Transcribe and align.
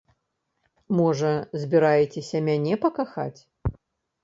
Можа, 0.99 1.33
збіраецеся 1.65 2.37
мяне 2.49 2.75
пакахаць? 2.89 3.39